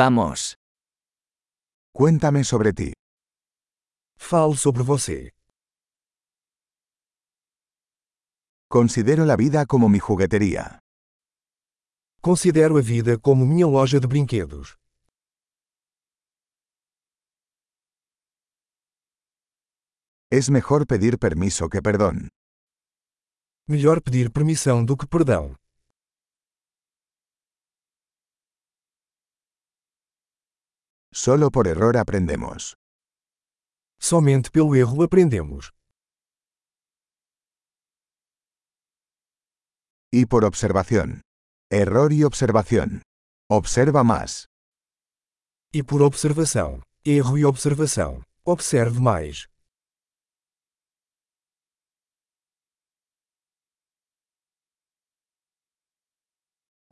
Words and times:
Vamos. 0.00 0.54
Cuéntame 1.92 2.44
sobre 2.44 2.72
ti. 2.72 2.92
Fale 4.16 4.54
sobre 4.54 4.84
você. 4.84 5.32
Considero 8.70 9.24
la 9.24 9.34
vida 9.34 9.66
como 9.66 9.88
mi 9.88 9.98
juguetería. 9.98 10.78
Considero 12.20 12.78
a 12.78 12.80
vida 12.80 13.18
como 13.18 13.44
minha 13.44 13.66
loja 13.66 13.98
de 13.98 14.06
brinquedos. 14.06 14.76
Es 20.30 20.48
mejor 20.48 20.86
pedir 20.86 21.18
permiso 21.18 21.68
que 21.68 21.82
perdón. 21.82 22.28
Melhor 23.66 24.00
pedir 24.00 24.30
permissão 24.30 24.84
do 24.84 24.96
que 24.96 25.08
perdão. 25.08 25.56
Solo 31.24 31.50
por 31.50 31.66
error 31.66 31.96
aprendemos. 31.96 32.76
Somente 33.98 34.50
pelo 34.52 34.76
erro 34.76 35.02
aprendemos. 35.02 35.72
Y 40.12 40.26
por 40.26 40.44
observación. 40.44 41.22
Error 41.72 42.12
y 42.12 42.22
observación. 42.22 43.02
Observa 43.50 44.04
más. 44.04 44.46
E 45.72 45.82
por 45.82 46.02
observação. 46.02 46.82
Erro 47.04 47.36
e 47.36 47.44
observação. 47.44 48.22
Observe 48.44 49.00
mais. 49.00 49.48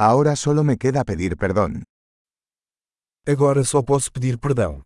Ahora 0.00 0.34
solo 0.34 0.64
me 0.64 0.76
queda 0.78 1.04
pedir 1.04 1.36
perdón. 1.36 1.84
Agora 3.28 3.64
só 3.64 3.82
posso 3.82 4.12
pedir 4.12 4.38
perdão. 4.38 4.82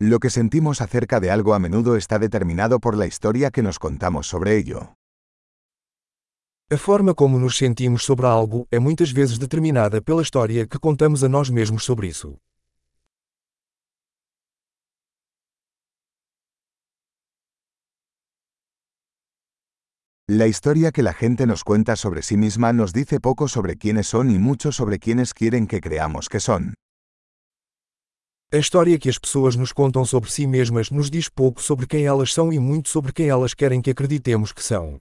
Lo 0.00 0.18
que 0.18 0.28
sentimos 0.28 0.80
acerca 0.80 1.20
de 1.20 1.30
algo 1.30 1.52
a 1.52 1.60
menudo 1.60 1.96
está 1.96 2.18
determinado 2.18 2.80
por 2.80 2.96
la 2.96 3.06
historia 3.06 3.52
que 3.52 3.62
nos 3.62 3.78
contamos 3.78 4.26
sobre 4.26 4.58
ello. 4.58 4.92
A 6.68 6.76
forma 6.76 7.14
como 7.14 7.38
nos 7.38 7.56
sentimos 7.56 8.02
sobre 8.02 8.26
algo 8.26 8.66
é 8.72 8.80
muitas 8.80 9.12
vezes 9.12 9.38
determinada 9.38 10.02
pela 10.02 10.20
história 10.20 10.66
que 10.66 10.80
contamos 10.80 11.22
a 11.22 11.28
nós 11.28 11.48
mesmos 11.48 11.84
sobre 11.84 12.08
isso. 12.08 12.36
La 20.36 20.46
historia 20.46 20.92
que 20.92 21.02
la 21.02 21.14
gente 21.14 21.46
nos 21.46 21.64
cuenta 21.64 21.96
sobre 21.96 22.20
sí 22.20 22.36
misma 22.36 22.74
nos 22.74 22.92
dice 22.92 23.20
poco 23.20 23.48
sobre 23.48 23.76
quiénes 23.76 24.08
son 24.08 24.30
y 24.30 24.38
mucho 24.38 24.70
sobre 24.70 24.98
quiénes 24.98 25.32
quieren 25.32 25.66
que 25.66 25.80
creamos 25.80 26.28
que 26.28 26.40
son. 26.40 26.74
A 28.52 28.58
história 28.58 28.98
que 28.98 29.08
as 29.08 29.18
pessoas 29.18 29.56
nos 29.56 29.72
contam 29.72 30.04
sobre 30.04 30.28
si 30.30 30.46
mesmas 30.46 30.90
nos 30.90 31.10
diz 31.10 31.30
pouco 31.30 31.62
sobre 31.62 31.86
quem 31.86 32.04
elas 32.04 32.34
são 32.34 32.52
e 32.52 32.58
muito 32.58 32.90
sobre 32.90 33.14
quem 33.14 33.30
elas 33.30 33.54
querem 33.54 33.80
que 33.80 33.92
acreditemos 33.92 34.52
que 34.52 34.62
são. 34.62 35.00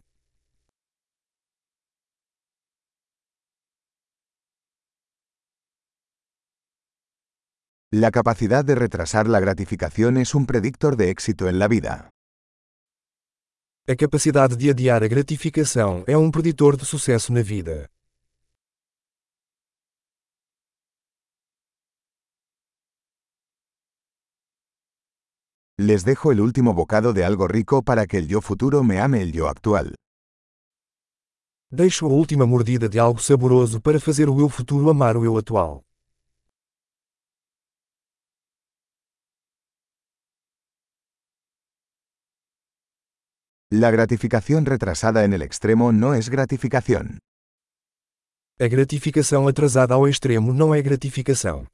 La 7.92 8.11
capacidad 8.11 8.64
de 8.64 8.75
retrasar 8.75 9.27
la 9.27 9.42
gratificación 9.42 10.16
es 10.16 10.33
un 10.33 10.45
predictor 10.45 10.95
de 10.95 11.09
éxito 11.09 11.49
en 11.49 11.59
la 11.59 11.67
vida. 11.67 12.14
A 13.88 13.95
capacidade 13.95 14.55
de 14.55 14.72
adiar 14.72 15.03
a 15.03 15.08
gratificação 15.08 16.03
é 16.08 16.17
um 16.17 16.31
preditor 16.31 16.75
de 16.75 16.83
sucesso 16.83 17.31
na 17.31 17.44
vida. 17.44 17.88
Les 25.77 26.03
dejo 26.03 26.31
el 26.31 26.42
último 26.42 26.73
bocado 26.73 27.14
de 27.14 27.23
algo 27.23 27.48
rico 27.48 27.83
para 27.83 28.08
que 28.08 28.17
el 28.17 28.27
yo 28.27 28.42
futuro 28.42 28.83
me 28.83 28.99
ame 28.99 29.21
el 29.21 29.32
yo 29.32 29.48
actual. 29.48 29.93
Deixo 31.71 32.08
a 32.08 32.10
última 32.10 32.48
mordida 32.48 32.89
de 32.89 32.98
algo 32.98 33.20
saboroso 33.20 33.80
para 33.80 33.99
fazer 33.99 34.30
o 34.30 34.39
eu 34.39 34.49
futuro 34.49 34.89
amar 34.89 35.15
o 35.15 35.23
eu 35.23 35.37
atual. 35.37 35.85
La 43.77 43.91
gratificación 43.91 44.65
retrasada 44.65 45.25
en 45.25 45.33
el 45.33 45.41
extremo 45.41 45.91
no 45.91 46.13
es 46.13 46.30
gratificación. 46.30 47.19
A 48.58 48.67
gratificação 48.69 49.49
atrasada 49.49 49.95
ao 49.95 50.08
extremo 50.08 50.53
não 50.53 50.73
é 50.73 50.81
gratificação. 50.81 51.67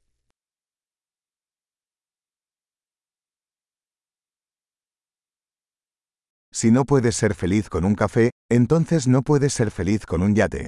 Si 6.52 6.72
no 6.72 6.84
puedes 6.84 7.14
ser 7.14 7.36
feliz 7.36 7.68
con 7.68 7.84
un 7.84 7.94
café, 7.94 8.30
entonces 8.50 9.06
no 9.06 9.22
puedes 9.22 9.52
ser 9.54 9.70
feliz 9.70 10.04
con 10.04 10.22
un 10.22 10.34
yate. 10.34 10.66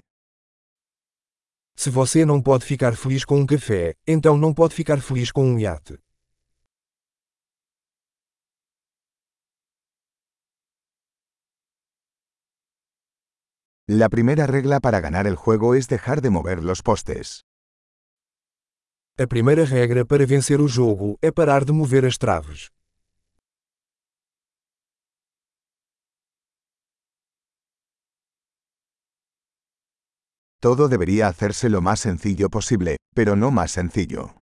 Se 1.76 1.90
você 1.90 2.24
não 2.24 2.40
pode 2.40 2.64
ficar 2.64 2.94
feliz 2.94 3.24
com 3.24 3.40
um 3.40 3.46
café, 3.46 3.94
então 4.06 4.38
não 4.38 4.54
pode 4.54 4.72
ficar 4.72 5.00
feliz 5.00 5.32
com 5.32 5.44
um 5.44 5.58
iate. 5.58 6.03
La 13.86 14.08
primera 14.08 14.46
regla 14.46 14.80
para 14.80 15.00
ganar 15.00 15.26
el 15.26 15.36
juego 15.36 15.74
es 15.74 15.88
dejar 15.88 16.22
de 16.22 16.30
mover 16.30 16.64
los 16.64 16.80
postes. 16.80 17.44
A 19.18 19.26
primeira 19.26 19.66
regra 19.66 20.06
para 20.06 20.24
vencer 20.24 20.58
o 20.62 20.66
jogo 20.66 21.18
é 21.20 21.30
parar 21.30 21.66
de 21.66 21.72
mover 21.72 22.06
as 22.06 22.16
traves. 22.16 22.70
Todo 30.60 30.88
debería 30.88 31.28
hacerse 31.28 31.68
lo 31.68 31.82
más 31.82 32.00
sencillo 32.00 32.48
posible, 32.48 32.96
pero 33.14 33.36
no 33.36 33.50
más 33.50 33.72
sencillo. 33.72 34.40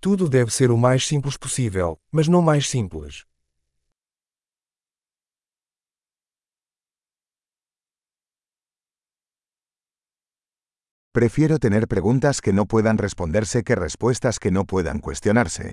Tudo 0.00 0.28
deve 0.28 0.50
ser 0.50 0.70
o 0.70 0.76
mais 0.76 1.06
simples 1.06 1.38
possível, 1.38 1.96
mas 2.12 2.28
não 2.28 2.42
mais 2.42 2.68
simples. 2.68 3.24
Prefiero 11.14 11.60
tener 11.60 11.86
preguntas 11.86 12.40
que 12.40 12.52
no 12.52 12.66
puedan 12.66 12.98
responderse 12.98 13.62
que 13.62 13.76
respuestas 13.76 14.40
que 14.40 14.50
no 14.50 14.64
puedan 14.64 14.98
cuestionarse. 14.98 15.72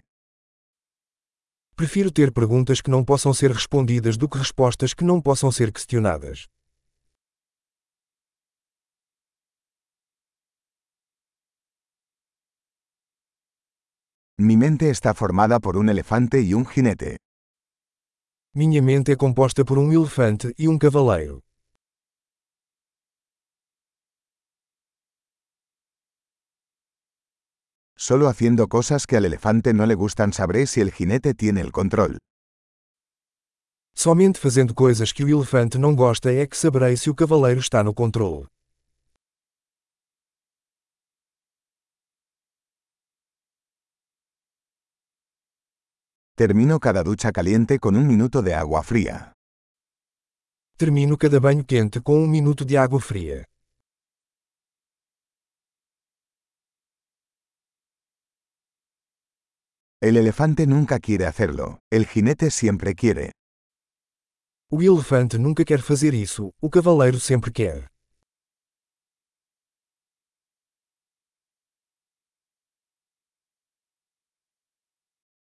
Prefiro 1.75 2.11
ter 2.11 2.31
perguntas 2.31 2.79
que 2.79 2.91
não 2.91 3.03
possam 3.03 3.33
ser 3.33 3.51
respondidas 3.51 4.17
do 4.19 4.29
que 4.29 4.37
respostas 4.37 4.93
que 4.93 5.03
não 5.03 5.19
possam 5.19 5.51
ser 5.51 5.73
questionadas. 5.73 6.45
Mi 14.37 14.55
mente 14.57 14.91
está 14.91 15.15
formada 15.15 15.59
por 15.59 15.75
un 15.75 15.89
elefante 15.89 16.39
y 16.41 16.53
un 16.53 16.67
jinete. 16.67 17.17
Minha 18.53 18.83
mente 18.83 19.13
é 19.13 19.15
composta 19.15 19.65
por 19.65 19.79
um 19.79 19.91
elefante 19.91 20.53
e 20.55 20.67
um 20.67 20.77
cavaleiro. 20.77 21.41
Solo 28.01 28.27
haciendo 28.27 28.67
cosas 28.67 29.05
que 29.05 29.15
al 29.15 29.25
elefante 29.25 29.75
no 29.75 29.85
le 29.85 29.93
gustan 29.93 30.33
sabré 30.33 30.65
si 30.65 30.81
el 30.81 30.91
jinete 30.91 31.35
tiene 31.35 31.61
el 31.61 31.71
control. 31.71 32.17
Somente 33.95 34.39
fazendo 34.39 34.73
coisas 34.73 35.13
que 35.13 35.23
o 35.23 35.29
elefante 35.29 35.77
não 35.77 35.95
gosta 35.95 36.31
é 36.33 36.47
que 36.47 36.57
saberei 36.57 36.97
se 36.97 37.11
o 37.11 37.13
cavaleiro 37.13 37.59
está 37.59 37.83
no 37.83 37.93
controle. 37.93 38.47
Termino 46.35 46.79
cada 46.79 47.03
ducha 47.03 47.31
caliente 47.31 47.77
con 47.77 47.95
un 47.95 48.07
minuto 48.07 48.41
de 48.41 48.55
agua 48.55 48.81
fría. 48.81 49.31
Termino 50.75 51.15
cada 51.19 51.39
banho 51.39 51.63
quente 51.63 52.01
com 52.01 52.17
um 52.17 52.27
minuto 52.27 52.65
de 52.65 52.77
água 52.77 52.99
fria. 52.99 53.50
El 60.03 60.17
elefante 60.17 60.65
nunca 60.65 60.97
quiere 60.97 61.27
hacerlo, 61.27 61.77
el 61.91 62.07
jinete 62.07 62.49
siempre 62.49 62.95
quiere. 62.95 63.33
O 64.71 64.81
elefante 64.81 65.37
nunca 65.37 65.63
quer 65.63 65.83
fazer 65.83 66.15
isso, 66.15 66.53
o 66.59 66.71
cavaleiro 66.71 67.19
sempre 67.19 67.51
quer. 67.51 67.87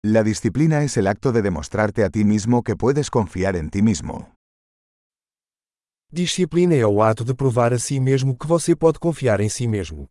La 0.02 0.24
disciplina 0.24 0.82
es 0.82 0.96
el 0.96 1.06
acto 1.06 1.30
de 1.30 1.42
demostrarte 1.42 2.02
a 2.02 2.10
ti 2.10 2.24
mismo 2.24 2.64
que 2.64 2.74
puedes 2.74 3.10
confiar 3.10 3.54
en 3.54 3.70
ti 3.70 3.80
mismo. 3.80 4.32
Disciplina 6.10 6.74
é 6.74 6.84
o 6.84 7.00
ato 7.00 7.24
de 7.24 7.32
provar 7.32 7.72
a 7.72 7.78
si 7.78 8.00
mesmo 8.00 8.36
que 8.36 8.48
você 8.48 8.74
pode 8.74 8.98
confiar 8.98 9.40
em 9.40 9.48
si 9.48 9.68
mesmo. 9.68 10.08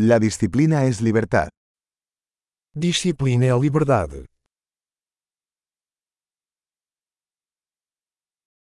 La 0.00 0.20
disciplina 0.20 0.84
es 0.84 1.00
libertad. 1.00 1.48
Disciplina 2.72 3.46
é 3.46 3.58
liberdade. 3.58 4.26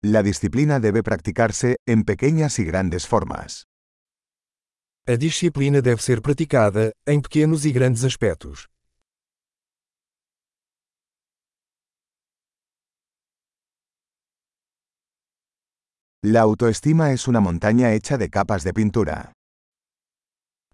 La 0.03 0.23
disciplina 0.23 0.79
debe 0.79 1.03
practicarse, 1.03 1.77
en 1.87 2.05
pequeñas 2.05 2.59
y 2.59 2.65
grandes 2.65 3.07
formas. 3.07 3.65
A 5.09 5.17
disciplina 5.17 5.81
deve 5.81 6.03
ser 6.03 6.21
praticada, 6.21 6.93
em 7.07 7.23
pequenos 7.23 7.65
e 7.65 7.73
grandes 7.73 8.05
aspectos. 8.05 8.69
La 16.23 16.43
autoestima 16.43 17.13
es 17.13 17.27
una 17.27 17.41
montaña 17.41 17.95
hecha 17.95 18.19
de 18.19 18.29
capas 18.29 18.65
de 18.65 18.75
pintura. 18.75 19.33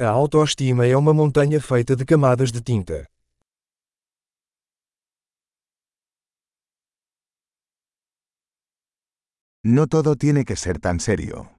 A 0.00 0.06
autoestima 0.10 0.86
é 0.86 0.96
uma 0.96 1.12
montanha 1.12 1.60
feita 1.60 1.96
de 1.96 2.04
camadas 2.04 2.52
de 2.52 2.62
tinta. 2.62 3.04
No 9.64 9.88
todo 9.88 10.14
tiene 10.14 10.44
que 10.44 10.54
ser 10.54 10.78
tan 10.78 11.00
serio. 11.00 11.50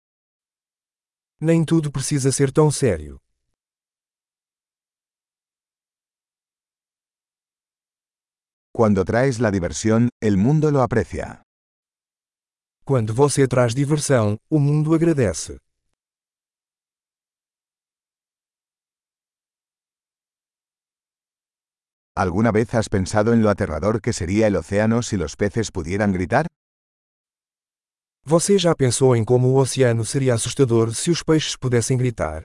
Nem 1.42 1.66
tudo 1.66 1.92
precisa 1.92 2.32
ser 2.32 2.50
tão 2.54 2.72
sério. 2.72 3.20
Cuando 8.72 9.04
traes 9.04 9.40
la 9.40 9.52
diversión, 9.52 10.08
el 10.22 10.38
mundo 10.38 10.72
lo 10.72 10.82
aprecia. 10.82 11.42
Quando 12.86 13.14
você 13.14 13.46
traz 13.50 13.76
diversão, 13.76 14.38
o 14.50 14.60
mundo 14.60 14.94
agradece. 14.94 15.60
¿Alguna 22.20 22.52
vez 22.52 22.76
has 22.76 22.90
pensado 22.90 23.32
en 23.32 23.42
lo 23.42 23.50
aterrador 23.50 24.02
que 24.02 24.12
sería 24.12 24.48
el 24.48 24.58
océano 24.58 25.02
si 25.04 25.16
los 25.16 25.38
peces 25.38 25.72
pudieran 25.72 26.12
gritar? 26.12 26.48
Você 28.26 28.58
já 28.58 28.76
pensou 28.76 29.16
em 29.16 29.24
como 29.24 29.48
o 29.48 29.56
oceano 29.56 30.04
seria 30.04 30.34
assustador 30.34 30.94
se 30.94 31.12
os 31.12 31.24
peixes 31.24 31.56
pudessem 31.56 31.98
gritar? 31.98 32.44